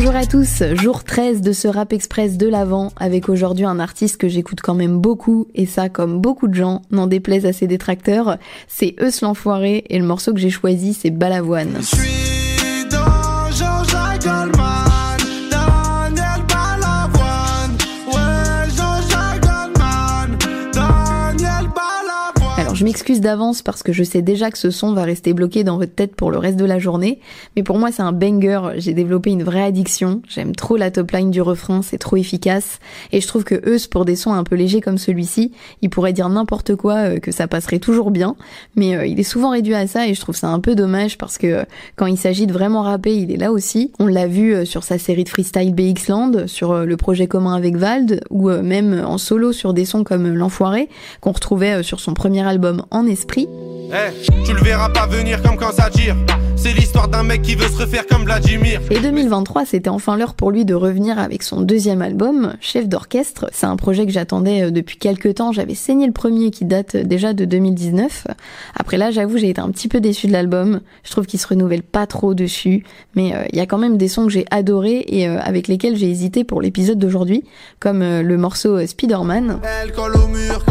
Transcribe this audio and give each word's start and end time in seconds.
Bonjour 0.00 0.14
à 0.14 0.26
tous, 0.26 0.62
jour 0.74 1.02
13 1.02 1.40
de 1.40 1.50
ce 1.50 1.66
Rap 1.66 1.92
Express 1.92 2.36
de 2.36 2.46
l'Avent, 2.46 2.92
avec 2.98 3.28
aujourd'hui 3.28 3.64
un 3.64 3.80
artiste 3.80 4.16
que 4.16 4.28
j'écoute 4.28 4.60
quand 4.62 4.76
même 4.76 5.00
beaucoup, 5.00 5.48
et 5.56 5.66
ça 5.66 5.88
comme 5.88 6.20
beaucoup 6.20 6.46
de 6.46 6.54
gens, 6.54 6.82
n'en 6.92 7.08
déplaise 7.08 7.44
à 7.46 7.52
ses 7.52 7.66
détracteurs, 7.66 8.38
c'est 8.68 8.94
Eus 9.00 9.20
l'Enfoiré, 9.22 9.82
et 9.90 9.98
le 9.98 10.04
morceau 10.04 10.32
que 10.32 10.38
j'ai 10.38 10.50
choisi 10.50 10.94
c'est 10.94 11.10
Balavoine. 11.10 11.80
Je 22.78 22.84
m'excuse 22.84 23.20
d'avance 23.20 23.60
parce 23.60 23.82
que 23.82 23.92
je 23.92 24.04
sais 24.04 24.22
déjà 24.22 24.52
que 24.52 24.58
ce 24.58 24.70
son 24.70 24.92
va 24.92 25.02
rester 25.02 25.32
bloqué 25.32 25.64
dans 25.64 25.78
votre 25.78 25.96
tête 25.96 26.14
pour 26.14 26.30
le 26.30 26.38
reste 26.38 26.56
de 26.56 26.64
la 26.64 26.78
journée, 26.78 27.18
mais 27.56 27.64
pour 27.64 27.76
moi 27.76 27.90
c'est 27.90 28.02
un 28.02 28.12
banger, 28.12 28.60
j'ai 28.76 28.94
développé 28.94 29.30
une 29.30 29.42
vraie 29.42 29.64
addiction, 29.64 30.22
j'aime 30.28 30.54
trop 30.54 30.76
la 30.76 30.92
top 30.92 31.10
line 31.10 31.32
du 31.32 31.42
refrain, 31.42 31.82
c'est 31.82 31.98
trop 31.98 32.16
efficace, 32.16 32.78
et 33.10 33.20
je 33.20 33.26
trouve 33.26 33.42
que 33.42 33.56
Eus 33.68 33.88
pour 33.88 34.04
des 34.04 34.14
sons 34.14 34.32
un 34.32 34.44
peu 34.44 34.54
légers 34.54 34.80
comme 34.80 34.96
celui-ci, 34.96 35.50
il 35.82 35.90
pourrait 35.90 36.12
dire 36.12 36.28
n'importe 36.28 36.76
quoi, 36.76 36.94
euh, 36.98 37.18
que 37.18 37.32
ça 37.32 37.48
passerait 37.48 37.80
toujours 37.80 38.12
bien, 38.12 38.36
mais 38.76 38.94
euh, 38.94 39.06
il 39.06 39.18
est 39.18 39.24
souvent 39.24 39.50
réduit 39.50 39.74
à 39.74 39.88
ça 39.88 40.06
et 40.06 40.14
je 40.14 40.20
trouve 40.20 40.36
ça 40.36 40.46
un 40.46 40.60
peu 40.60 40.76
dommage 40.76 41.18
parce 41.18 41.36
que 41.36 41.48
euh, 41.48 41.64
quand 41.96 42.06
il 42.06 42.16
s'agit 42.16 42.46
de 42.46 42.52
vraiment 42.52 42.82
rapper, 42.82 43.16
il 43.16 43.32
est 43.32 43.38
là 43.38 43.50
aussi. 43.50 43.90
On 43.98 44.06
l'a 44.06 44.28
vu 44.28 44.64
sur 44.64 44.84
sa 44.84 44.98
série 44.98 45.24
de 45.24 45.28
freestyle 45.28 45.74
BX 45.74 46.06
Land, 46.10 46.46
sur 46.46 46.86
le 46.86 46.96
projet 46.96 47.26
commun 47.26 47.56
avec 47.56 47.76
Vald, 47.76 48.20
ou 48.30 48.50
même 48.50 49.02
en 49.04 49.18
solo 49.18 49.50
sur 49.50 49.74
des 49.74 49.84
sons 49.84 50.04
comme 50.04 50.32
L'Enfoiré, 50.32 50.88
qu'on 51.20 51.32
retrouvait 51.32 51.82
sur 51.82 51.98
son 51.98 52.14
premier 52.14 52.46
album 52.46 52.67
En 52.90 53.06
Esprit. 53.06 53.48
Eh, 53.90 54.44
tu 54.44 54.52
le 54.52 54.60
verras 54.60 54.90
pas 54.90 55.06
venir 55.06 55.42
comme 55.42 55.56
quand 55.56 55.72
ça 55.72 55.88
tire. 55.88 56.14
C'est 56.56 56.72
l'histoire 56.72 57.08
d'un 57.08 57.22
mec 57.22 57.40
qui 57.42 57.54
veut 57.54 57.68
se 57.68 57.78
refaire 57.78 58.06
comme 58.06 58.24
Vladimir. 58.24 58.80
Et 58.90 58.98
2023, 58.98 59.64
c'était 59.64 59.88
enfin 59.88 60.16
l'heure 60.16 60.34
pour 60.34 60.50
lui 60.50 60.64
de 60.64 60.74
revenir 60.74 61.18
avec 61.18 61.42
son 61.42 61.62
deuxième 61.62 62.02
album, 62.02 62.54
Chef 62.60 62.88
d'orchestre. 62.88 63.48
C'est 63.52 63.66
un 63.66 63.76
projet 63.76 64.04
que 64.04 64.12
j'attendais 64.12 64.64
euh, 64.64 64.70
depuis 64.70 64.98
quelques 64.98 65.36
temps. 65.36 65.52
J'avais 65.52 65.76
saigné 65.76 66.06
le 66.06 66.12
premier 66.12 66.50
qui 66.50 66.64
date 66.64 66.96
euh, 66.96 67.04
déjà 67.04 67.32
de 67.32 67.44
2019. 67.44 68.26
Après 68.74 68.96
là, 68.96 69.10
j'avoue, 69.10 69.38
j'ai 69.38 69.50
été 69.50 69.60
un 69.60 69.70
petit 69.70 69.88
peu 69.88 70.00
déçu 70.00 70.26
de 70.26 70.32
l'album. 70.32 70.80
Je 71.04 71.10
trouve 71.10 71.26
qu'il 71.26 71.40
se 71.40 71.46
renouvelle 71.46 71.82
pas 71.82 72.06
trop 72.06 72.34
dessus. 72.34 72.84
Mais 73.14 73.34
euh, 73.34 73.44
il 73.52 73.58
y 73.58 73.60
a 73.60 73.66
quand 73.66 73.78
même 73.78 73.96
des 73.96 74.08
sons 74.08 74.26
que 74.26 74.32
j'ai 74.32 74.44
adorés 74.50 75.04
et 75.08 75.28
euh, 75.28 75.40
avec 75.40 75.68
lesquels 75.68 75.96
j'ai 75.96 76.10
hésité 76.10 76.44
pour 76.44 76.62
l'épisode 76.62 76.98
d'aujourd'hui, 76.98 77.44
comme 77.80 78.02
euh, 78.02 78.22
le 78.22 78.36
morceau 78.36 78.86
Spider-Man. 78.86 79.60
Elle 79.82 79.92
colle 79.92 80.16
au 80.16 80.28
mur 80.28 80.64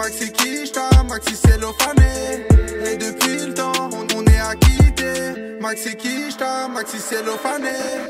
Maxi 0.00 0.32
Kishta, 0.32 0.88
Maxi 1.06 1.34
Cellophané. 1.34 2.46
Et 2.90 2.96
depuis 2.96 3.46
le 3.46 3.52
temps, 3.52 3.90
on 4.16 4.24
est 4.24 4.40
acquitté. 4.40 5.58
Maxi 5.60 5.94
Kishta, 5.94 6.68
Maxi. 6.72 6.96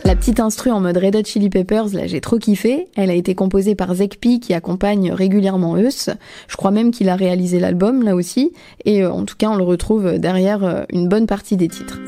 La 0.05 0.15
petite 0.15 0.39
instru 0.39 0.71
en 0.71 0.79
mode 0.79 0.97
Red 0.99 1.17
Hot 1.17 1.25
Chili 1.25 1.51
Peppers, 1.51 1.89
là 1.93 2.07
j'ai 2.07 2.21
trop 2.21 2.39
kiffé. 2.39 2.87
Elle 2.95 3.11
a 3.11 3.15
été 3.15 3.35
composée 3.35 3.75
par 3.75 3.93
Zekpi 3.93 4.39
qui 4.39 4.55
accompagne 4.55 5.11
régulièrement 5.11 5.77
Eus. 5.79 6.11
Je 6.47 6.57
crois 6.57 6.71
même 6.71 6.93
qu'il 6.93 7.09
a 7.09 7.17
réalisé 7.17 7.59
l'album 7.59 8.05
là 8.05 8.15
aussi. 8.15 8.53
Et 8.85 9.03
euh, 9.03 9.11
en 9.11 9.25
tout 9.25 9.35
cas 9.37 9.49
on 9.49 9.57
le 9.57 9.65
retrouve 9.65 10.19
derrière 10.19 10.63
euh, 10.63 10.85
une 10.91 11.09
bonne 11.09 11.27
partie 11.27 11.57
des 11.57 11.67
titres. 11.67 11.99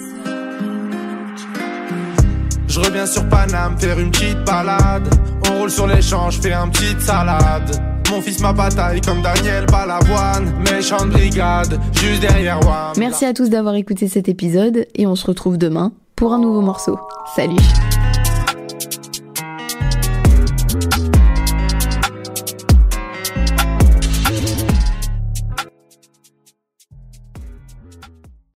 Je 2.69 2.79
reviens 2.79 3.07
sur 3.07 3.29
Paname 3.29 3.77
faire 3.79 3.99
une 3.99 4.13
petite 4.13 4.45
balade. 4.45 5.13
On 5.51 5.59
roule 5.59 5.71
sur 5.71 5.89
l'échange, 5.89 6.39
fais 6.41 6.53
un 6.53 6.69
petite 6.69 7.01
salade 7.01 7.92
mon 8.13 8.21
fils 8.21 8.41
ma 8.41 8.53
bataille 8.53 9.01
comme 9.01 9.23
Daniel 9.23 9.65
Balavoine, 9.67 10.53
méchante 10.71 11.09
brigade, 11.09 11.81
juste 11.95 12.21
derrière 12.21 12.61
moi. 12.63 12.93
Merci 12.99 13.25
à 13.25 13.33
tous 13.33 13.49
d'avoir 13.49 13.75
écouté 13.75 14.07
cet 14.07 14.29
épisode 14.29 14.87
et 14.95 15.07
on 15.07 15.17
se 15.17 15.27
retrouve 15.27 15.57
demain 15.57 15.93
pour 16.15 16.35
un 16.35 16.39
nouveau 16.39 16.61
morceau. 16.61 16.99
Salut 17.35 17.57